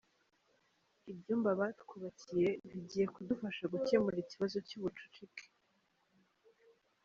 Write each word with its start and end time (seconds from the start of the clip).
Ibyumba 1.11 1.49
batwubakiye 1.59 2.49
bigiye 2.71 3.05
kudufasha 3.13 3.63
gukemura 3.73 4.17
ikibazo 4.25 4.57
cy’ubucucuke. 4.67 5.43